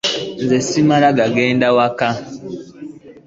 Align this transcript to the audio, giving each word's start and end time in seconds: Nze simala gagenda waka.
Nze 0.43 0.57
simala 0.67 1.07
gagenda 1.19 1.67
waka. 1.77 2.09